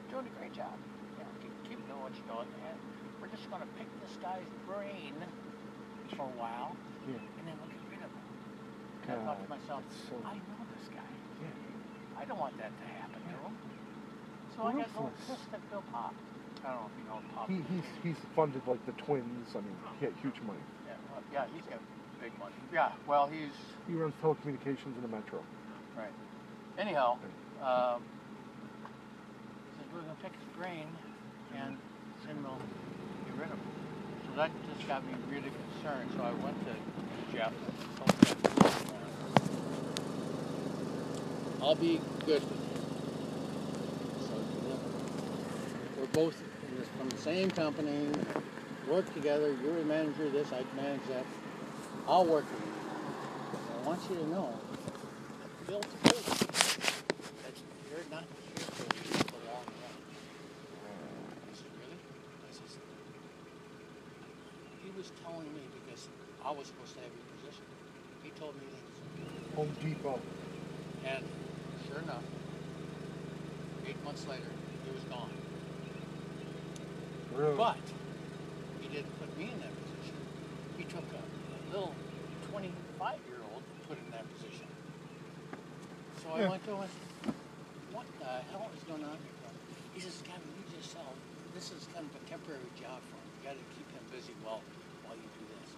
[0.10, 0.74] Doing a great job.
[1.22, 2.50] You know, keep, keep doing what you're doing.
[2.66, 2.78] And
[3.22, 5.14] we're just going to pick this guy's brain
[6.18, 6.74] for a while,
[7.06, 7.22] Yeah.
[7.22, 8.26] and then we'll get rid of him.
[9.06, 11.06] And I thought to myself, so- I know this guy.
[11.06, 13.54] I I don't want that to happen to him.
[14.58, 16.14] So I got a little pissed at Bill Popp.
[16.66, 17.50] I don't know if you know Popp.
[17.50, 19.50] He, he's he's funded like the twins.
[19.54, 20.62] I mean, he had huge money.
[20.88, 21.82] Yeah, well, yeah, he's got
[22.22, 22.54] big money.
[22.72, 23.52] Yeah, well, he's
[23.90, 25.44] He runs telecommunications in the metro.
[25.98, 26.14] right.
[26.78, 27.18] Anyhow,
[27.62, 28.02] um,
[29.94, 30.88] we're gonna pick his brain,
[31.56, 31.78] and
[32.26, 32.58] then we'll
[33.26, 33.60] get rid of him.
[34.30, 36.10] So that just got me really concerned.
[36.18, 36.74] So I went to
[37.36, 37.54] Jeff.
[37.98, 38.38] told Jeff,
[41.62, 42.60] I'll be good with.
[44.28, 44.80] So you know,
[46.00, 46.36] we're both
[46.98, 48.10] from the same company.
[48.90, 49.56] Work together.
[49.64, 50.52] You're the manager of this.
[50.52, 51.26] I can manage that.
[52.08, 52.74] I'll work with you.
[53.80, 54.54] I want you to know,
[55.68, 56.36] Bill told you
[57.44, 57.56] that
[57.90, 59.96] you're not here for the long run.
[61.48, 62.00] I said, really?
[62.44, 62.68] I said,
[64.84, 66.08] he was telling me because
[66.43, 67.66] I was supposed to have your position.
[68.24, 68.86] He told me that.
[69.56, 70.20] Home Depot.
[71.06, 71.24] And
[71.90, 72.24] sure enough,
[73.88, 74.50] eight months later,
[74.86, 75.30] he was gone.
[77.36, 77.58] Really?
[77.58, 77.78] But
[78.82, 80.18] he didn't put me in that position.
[80.78, 81.94] He took a, a little
[82.50, 84.68] 25 year old and put in that position.
[86.22, 86.50] So I Yeah.
[86.50, 87.34] went to him and said,
[87.92, 89.38] What the hell is going on here?
[89.42, 89.54] bud?"
[89.94, 91.14] He says, Kevin, you just sell.
[91.54, 93.28] This is kind of a temporary job for him.
[93.38, 94.64] You got to keep him busy while,
[95.06, 95.70] while you do this.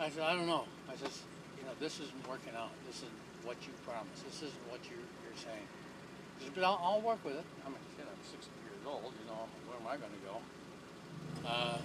[0.00, 0.64] I said, I don't know.
[0.88, 1.20] I says,
[1.60, 2.72] you know, this isn't working out.
[2.88, 4.24] This isn't what you promised.
[4.24, 5.68] This isn't what you're, you're saying.
[6.40, 7.44] He said, but I'll, I'll work with it.
[7.68, 9.12] I'm, you know, 60 years old.
[9.12, 10.40] You know, where am I going to go?
[11.44, 11.76] Uh,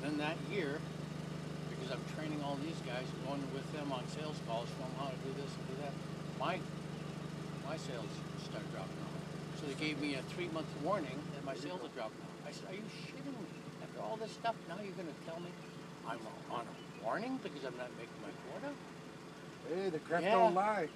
[0.00, 0.80] then that year,
[1.76, 5.18] because I'm training all these guys, going with them on sales calls, them how to
[5.28, 5.92] do this and do that,
[6.40, 6.56] my
[7.68, 8.12] my sales
[8.44, 9.16] started dropping off.
[9.60, 12.36] So they gave me a three month warning that my sales are dropping off.
[12.48, 13.48] I said, Are you shitting me?
[13.84, 15.48] After all this stuff, now you're going to tell me
[16.08, 16.20] I'm
[16.52, 18.74] on a warning because I'm not making my quota?
[19.68, 20.32] Hey, the crap Yeah.
[20.32, 20.88] don't lie.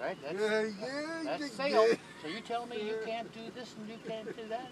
[0.00, 0.18] Right?
[0.22, 1.94] That's, Yeah, yeah, that's yeah, yeah.
[2.20, 4.68] So you tell me you can't do this and you can't do that?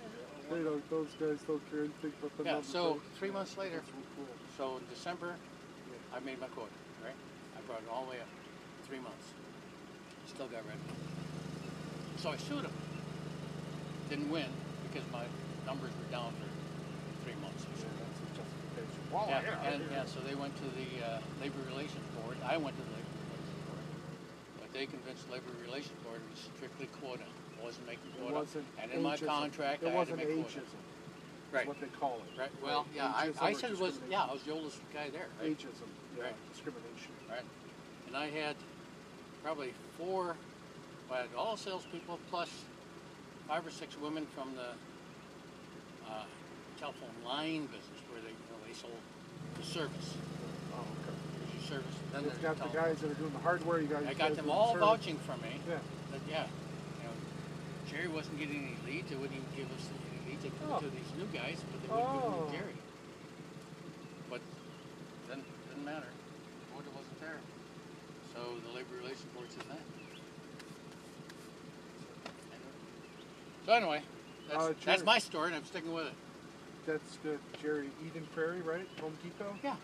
[0.50, 3.92] They don't, those guys don't care anything about the Yeah, so three months later, That's
[3.94, 4.26] real cool.
[4.56, 5.36] so in December,
[6.12, 6.72] I made my quota,
[7.04, 7.14] right?
[7.56, 8.28] I brought it all the way up.
[8.88, 9.30] Three months.
[10.26, 10.80] Still got it.
[12.16, 12.72] So I sued him.
[14.08, 14.50] Didn't win
[14.90, 15.22] because my
[15.66, 16.50] numbers were down for
[17.24, 17.64] three months.
[17.78, 18.99] Yeah, that's a justification.
[19.12, 20.04] Well, Yeah, yeah, and, yeah.
[20.06, 22.36] so they went to the uh, Labor Relations Board.
[22.46, 23.84] I went to the Labor Relations Board.
[24.60, 27.26] But they convinced the Labor Relations Board it was strictly quota.
[27.60, 29.26] I wasn't making It wasn't and in my ageism.
[29.26, 30.48] contract, It I had to make quota.
[30.48, 30.80] ageism.
[31.52, 31.66] Right.
[31.66, 32.38] What they call it.
[32.38, 32.50] Right.
[32.62, 35.26] Well, yeah, I, I said it was, yeah, I was the oldest guy there.
[35.42, 35.50] Right?
[35.58, 35.90] Ageism.
[36.16, 36.34] Yeah, Right.
[36.52, 37.10] discrimination.
[37.28, 37.42] right?
[38.06, 38.54] And I had
[39.42, 40.36] probably four,
[41.10, 42.50] I had all salespeople plus
[43.48, 44.70] five or six women from the
[46.08, 46.22] uh,
[46.78, 47.99] telephone line business
[48.70, 49.00] they, you know, they sold
[49.58, 50.14] the service.
[50.74, 51.14] Oh, okay.
[51.38, 51.96] There's your service.
[52.12, 52.82] Then You've there's got the telephone.
[52.94, 53.80] guys that are doing the hardware.
[53.80, 54.06] You guys.
[54.08, 54.86] I got them the all service.
[54.86, 55.58] vouching for me.
[55.68, 55.78] Yeah.
[56.12, 56.46] That yeah,
[56.98, 57.14] you know,
[57.90, 59.10] Jerry wasn't getting any leads.
[59.10, 60.42] They wouldn't even give us any leads.
[60.42, 60.76] They give Oh.
[60.78, 62.46] it to these new guys, but they wouldn't give them Oh.
[62.46, 62.76] to Jerry.
[64.30, 64.40] But
[65.28, 66.10] then didn't matter.
[66.72, 67.38] Quota wasn't there.
[68.34, 69.82] So the labor relations board said that.
[73.66, 74.02] So anyway,
[74.48, 76.14] that's, Uh, that's Jerry- my story, and I'm sticking with it.
[76.90, 78.86] That's the Jerry Eden Prairie, right?
[79.00, 79.54] Home Depot.
[79.62, 79.76] Yeah.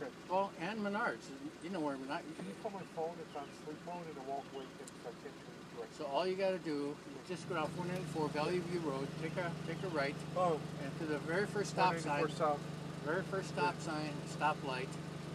[0.00, 0.10] Okay.
[0.30, 1.28] Well, and Menards,
[1.62, 2.24] you know where Menards.
[2.40, 3.12] Can you call my phone?
[3.20, 4.88] It's on sleep mode and it won't wake up.
[5.04, 5.36] So I can't
[5.76, 5.88] do it.
[5.98, 9.36] So all you got to do is just go down 494 Valley View Road, take
[9.36, 12.58] a take a right, Oh, and to the very first stop sign, South.
[13.04, 14.88] very first stop sign, stop light,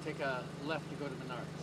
[0.04, 1.62] take a left to go to Menards.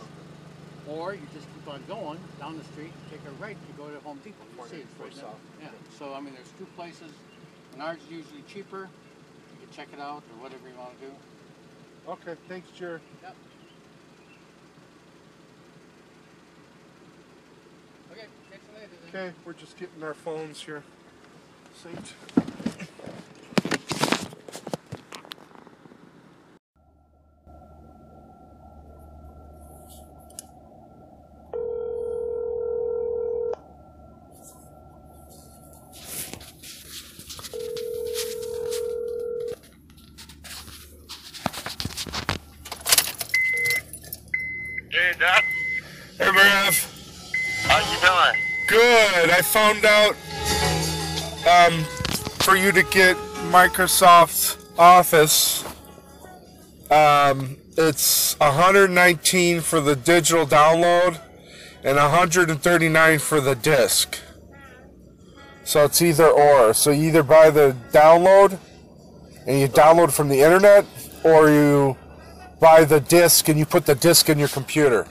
[0.87, 3.99] Or you just keep on going down the street, take a right to go to
[4.07, 4.47] Home Depot.
[4.63, 5.43] You see it's 194 right south.
[5.59, 5.75] Yeah.
[5.99, 7.11] So I mean, there's two places.
[7.75, 8.87] Menards is usually cheaper.
[9.67, 11.11] Can check it out or whatever you want to do.
[12.09, 12.39] Okay.
[12.47, 12.99] Thanks, Jerry.
[13.23, 13.35] Yep.
[18.11, 18.91] Okay, catch you later.
[19.11, 19.25] then.
[19.25, 20.83] Okay, we're just getting our phones here.
[21.83, 22.13] Synced.
[44.89, 45.43] Hey, Doc.
[46.17, 46.75] Hey, Brav.
[47.67, 48.35] How you doing?
[48.67, 49.26] Good.
[49.37, 50.15] I found out
[51.47, 51.83] um,
[52.39, 53.15] for you to get
[53.51, 55.63] Microsoft Office,
[56.89, 61.21] um, it's 119 for the digital download
[61.83, 64.17] and 139 for the disc.
[65.63, 66.73] So it's either or.
[66.73, 68.57] So you either buy the download
[69.45, 70.83] and you download from the internet,
[71.23, 71.95] or you
[72.59, 75.05] buy the disc and you put the disc in your computer.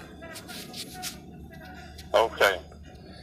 [2.12, 2.58] Okay.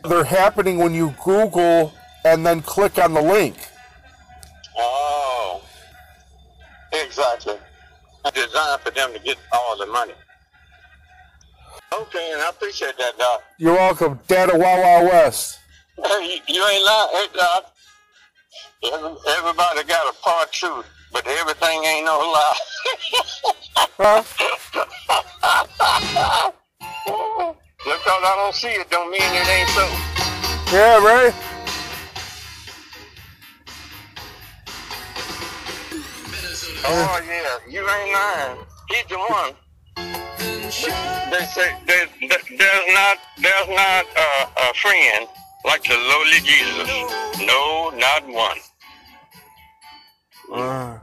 [0.04, 1.94] They're happening when you Google
[2.26, 3.56] and then click on the link.
[4.78, 5.62] Oh,
[6.92, 7.56] exactly.
[8.34, 10.14] Designed for them to get all the money.
[11.94, 13.44] Okay, and I appreciate that, Doc.
[13.58, 14.20] You're welcome.
[14.28, 15.60] Data Wow Wow West.
[15.96, 17.74] Hey, you, you ain't lying, hey, Doc.
[19.38, 22.58] Everybody got a part truth, but everything ain't no lie.
[24.00, 24.24] Huh?
[27.86, 29.86] Just because I don't see it don't mean it ain't so.
[30.72, 31.34] Yeah, right?
[36.86, 38.58] Oh yeah, you ain't lying.
[38.90, 39.54] He's the one.
[41.32, 45.28] They say there's, there's not there's not uh, a friend
[45.66, 46.90] like the lowly Jesus.
[47.46, 48.58] No, not one.
[50.54, 51.00] Uh,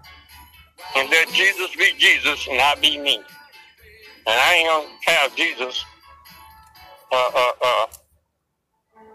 [0.97, 3.17] And that Jesus be Jesus and I be me.
[3.17, 5.85] And I ain't gonna have Jesus
[7.13, 7.87] uh, uh, uh,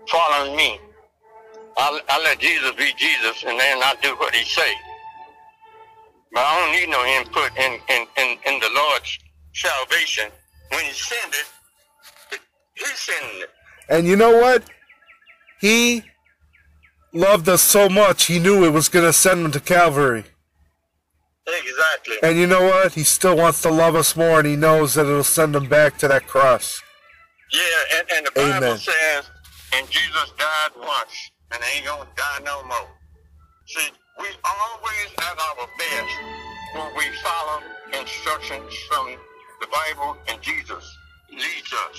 [0.10, 0.80] following me.
[1.78, 4.74] I I let Jesus be Jesus and then I do what he say.
[6.32, 9.18] But I don't need no input in, in, in, in the Lord's
[9.54, 10.30] salvation.
[10.70, 12.40] When he send it,
[12.74, 13.50] he's sending it.
[13.88, 14.64] and you know what?
[15.62, 16.04] He
[17.14, 20.26] loved us so much, he knew it was going to send him to Calvary.
[21.48, 22.16] Exactly.
[22.22, 22.94] And you know what?
[22.94, 25.98] He still wants to love us more, and he knows that it'll send him back
[26.00, 26.82] to that cross.
[27.56, 29.32] Yeah, and, and the Bible says,
[29.72, 32.92] and Jesus died once, and ain't gonna die no more.
[33.68, 33.90] See,
[34.20, 36.14] we always at our best
[36.76, 37.64] when we follow
[37.96, 39.16] instructions from
[39.62, 40.84] the Bible and Jesus
[41.32, 41.98] leads us.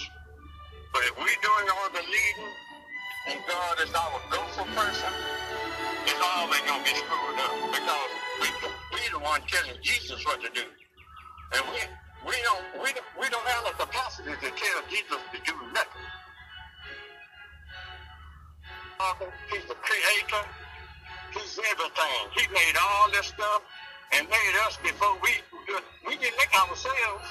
[0.92, 2.52] But if we're doing all the leading,
[3.28, 5.12] and God is our go-for person,
[6.04, 8.10] it's always gonna be screwed up because
[8.44, 8.48] we
[8.92, 10.68] we the one telling Jesus what to do,
[11.56, 11.80] and we
[12.26, 16.06] we don't we don't, we don't have the capacity to tell Jesus to do nothing.
[19.50, 20.42] He's the creator.
[21.32, 22.22] He's everything.
[22.34, 23.62] He made all this stuff
[24.12, 25.30] and made us before we
[26.06, 27.24] we didn't make ourselves.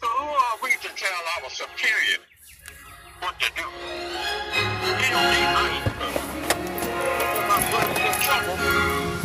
[0.00, 2.18] So who are we to tell our superior
[3.20, 3.66] what to do?
[5.02, 5.96] He don't need money.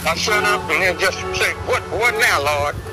[0.04, 2.91] I shut up and then just say, what, what now, Lord?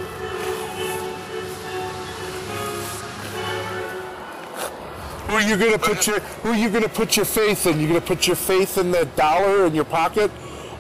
[5.28, 7.78] Who are you gonna put your Who are you gonna put your faith in?
[7.78, 10.30] You gonna put your faith in the dollar in your pocket,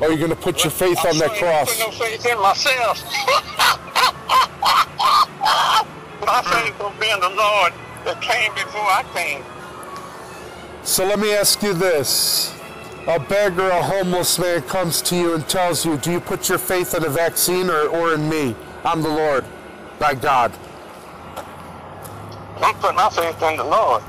[0.00, 1.78] or are you gonna put your faith I on that cross?
[1.78, 3.04] No faith in myself.
[6.24, 7.74] My faith will be in the Lord
[8.06, 9.44] that came before I came.
[10.82, 12.54] So let me ask you this:
[13.06, 16.56] A beggar, a homeless man comes to you and tells you, "Do you put your
[16.58, 18.56] faith in a vaccine or, or in me?
[18.82, 19.44] I'm the Lord,
[19.98, 20.52] thy God."
[22.62, 24.02] I'm putting my faith in the Lord.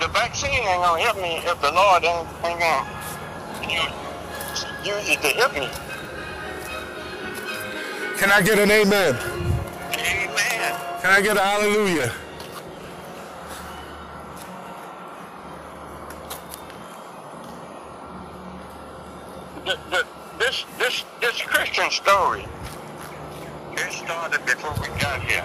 [0.00, 2.98] The vaccine ain't gonna help me if the Lord ain't, ain't gonna
[3.68, 3.82] you
[4.92, 5.68] use it to help me.
[8.16, 9.14] Can I get an amen?
[9.94, 10.80] Amen.
[11.00, 12.12] Can I get a hallelujah?
[19.64, 20.06] The, the,
[20.38, 22.46] this this this Christian story,
[23.72, 25.44] it started before we got here.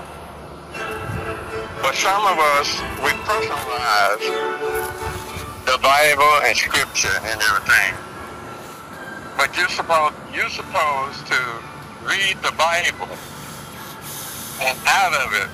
[1.84, 4.24] But some of us, we personalize
[5.66, 7.94] the Bible and Scripture and everything.
[9.36, 11.40] But you're supposed you're supposed to
[12.08, 13.12] read the Bible,
[14.62, 15.50] and out of it,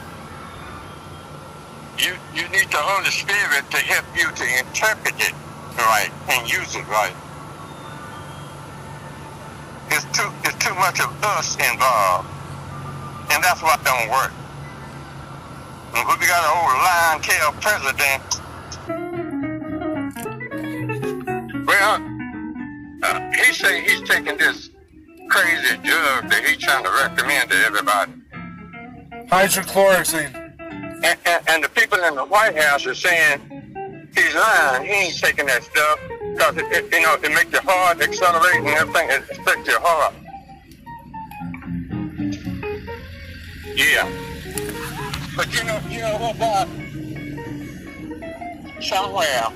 [1.97, 5.34] you you need the Holy Spirit to help you to interpret it
[5.78, 7.16] right and use it right.
[9.89, 12.30] It's too it's too much of us involved,
[13.32, 14.32] and that's what don't work.
[15.96, 18.22] And we got an old lion tail president.
[21.66, 21.96] Well,
[23.04, 24.70] uh, he say he's taking this
[25.30, 28.12] crazy drug that he's trying to recommend to everybody.
[29.30, 30.36] Hydrochloroquine.
[31.04, 33.40] And, and, and the people in the White House are saying
[34.16, 34.86] he's lying.
[34.86, 36.00] He ain't taking that stuff
[36.34, 39.10] because it, it, you know it makes your heart accelerate and everything.
[39.10, 40.14] It affects your heart.
[43.76, 44.29] Yeah.
[45.40, 46.68] But you know, you know what, Bob?
[48.82, 49.48] Somewhere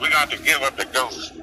[0.00, 1.34] we got to give up the ghost.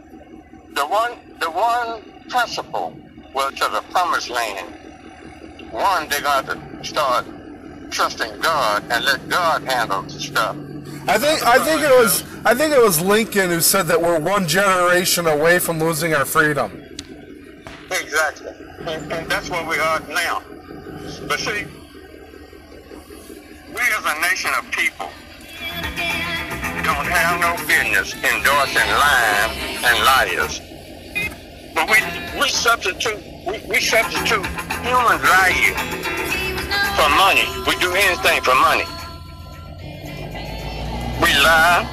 [0.73, 2.93] The one, the one principle
[3.33, 4.67] was to the promised land.
[5.71, 7.25] One, they got to start
[7.89, 10.57] trusting God and let God handle the stuff.
[11.07, 14.19] I think I think it was I think it was Lincoln who said that we're
[14.19, 16.97] one generation away from losing our freedom.
[17.89, 18.51] Exactly.
[18.79, 20.43] And, and that's where we are now.
[21.29, 21.80] But see, we as a
[24.21, 25.09] nation of people
[26.85, 29.51] don't have no business endorsing lying
[29.83, 30.61] and liars.
[31.73, 31.97] But we
[32.39, 33.17] we substitute
[33.47, 34.45] we, we substitute
[34.85, 35.73] human value
[36.95, 37.45] for money.
[37.65, 38.85] We do anything for money.
[41.21, 41.85] We lie,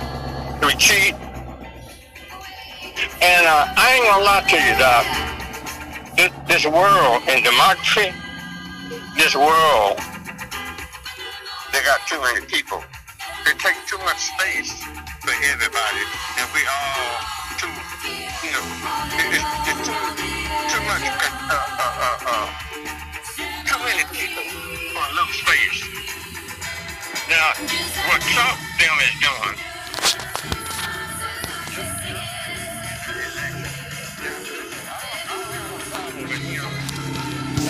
[0.62, 1.14] we cheat,
[3.22, 5.04] and uh, I ain't gonna lie to you, Doc.
[6.16, 8.12] This, this world in democracy,
[9.16, 10.00] this world,
[11.78, 12.82] they got too many people.
[13.46, 14.82] They take too much space
[15.22, 16.02] for everybody,
[16.42, 17.22] and we all
[17.54, 17.70] too,
[18.42, 18.66] you know,
[19.14, 19.94] it, it, it's too,
[20.74, 22.50] too much, uh, uh, uh, uh,
[23.62, 24.42] too many people
[24.90, 25.86] for a little space.
[27.30, 27.54] Now,
[28.10, 29.54] what Trump them is doing,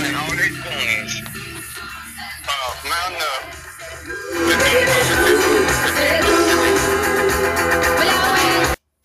[0.01, 1.13] and all they doing is
[2.49, 3.58] uh, mounting up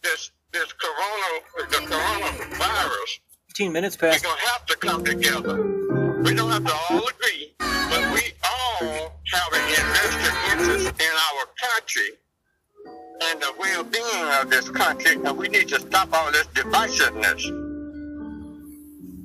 [0.01, 1.39] this this corona
[1.69, 4.25] the coronavirus 15 minutes past.
[4.25, 5.63] we're gonna have to come together.
[6.23, 11.45] We don't have to all agree, but we all have an invested interest in our
[11.55, 12.09] country
[13.21, 17.43] and the well-being of this country, and we need to stop all this divisiveness.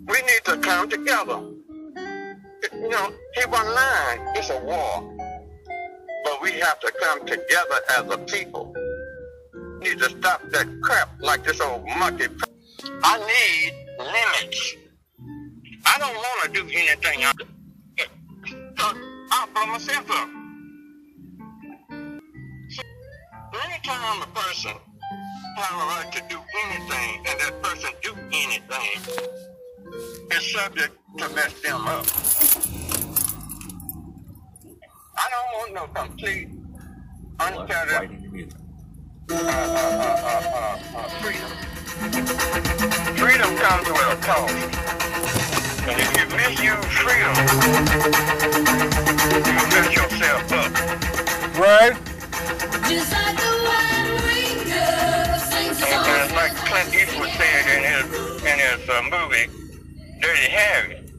[0.06, 1.40] We need to come together.
[2.72, 4.20] You know, he wasn't lying.
[4.36, 5.17] It's a war.
[6.24, 8.74] But we have to come together as a people.
[9.80, 12.26] We need to stop that crap like this old monkey.
[13.02, 14.76] I need limits.
[15.86, 17.24] I don't want to do anything.
[17.24, 17.32] I,
[18.80, 20.28] uh, blow myself up.
[23.64, 24.72] Anytime a person
[25.56, 29.00] have a right to do anything and that person do anything,
[30.30, 32.77] it's subject to mess them up.
[35.20, 36.48] I don't want no complete,
[37.40, 38.06] untethered
[39.28, 41.50] uh, uh, uh, freedom.
[43.16, 44.54] Freedom comes with a cost.
[45.88, 47.34] And if you misuse freedom,
[49.42, 50.70] you mess yourself up.
[51.58, 51.98] Right?
[55.82, 58.06] And, and like Clint Eastwood said in his
[58.44, 59.46] in his uh, movie,
[60.20, 61.10] Dirty Harry,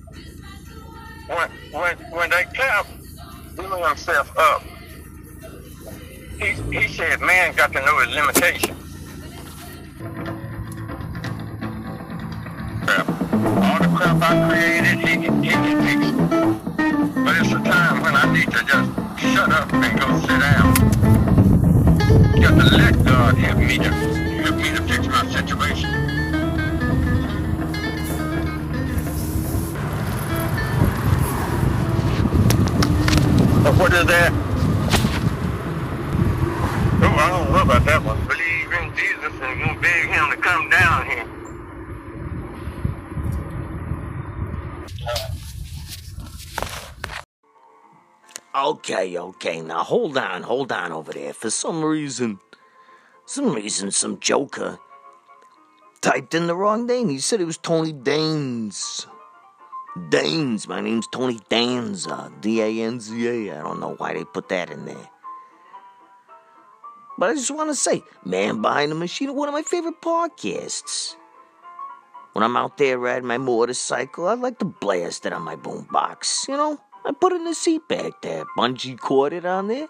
[1.27, 2.98] when when when they kept
[3.59, 4.61] blew himself up,
[6.39, 8.77] he he said man got to know his limitations.
[13.61, 16.15] All the crap I created, he can he can fix it.
[17.25, 18.89] But it's a time when I need to just
[19.19, 20.89] shut up and go sit down.
[22.49, 23.77] To let God help me
[33.69, 34.31] But what is that?
[37.03, 38.17] Oh, I don't know about that one.
[38.25, 41.27] Believe in Jesus and gonna beg him to come down here.
[48.55, 49.61] Okay, okay.
[49.61, 51.33] Now hold on, hold on over there.
[51.33, 52.39] For some reason,
[53.27, 54.79] some reason, some joker
[56.01, 57.09] typed in the wrong name.
[57.09, 59.05] He said it was Tony Danes.
[60.09, 60.67] Danes.
[60.67, 62.31] My name's Tony Danza.
[62.39, 63.59] D A N Z A.
[63.59, 65.09] I don't know why they put that in there.
[67.17, 71.15] But I just want to say, Man Behind the Machine, one of my favorite podcasts.
[72.33, 76.47] When I'm out there riding my motorcycle, I like to blast it on my boombox.
[76.47, 79.89] You know, I put in the seat back there, bungee cord it on there.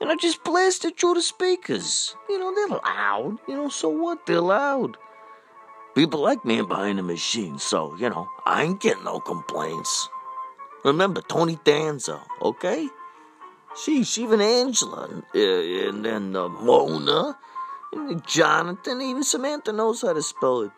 [0.00, 2.16] And I just blast it through the speakers.
[2.28, 3.38] You know, they're loud.
[3.46, 4.26] You know, so what?
[4.26, 4.96] They're loud.
[5.94, 10.08] People like Man Behind the Machine, so, you know, I ain't getting no complaints.
[10.84, 12.88] Remember, Tony Danza, okay?
[13.76, 17.36] Sheesh, even Angela, and then uh, Mona,
[17.92, 20.72] and Jonathan, even Samantha knows how to spell it.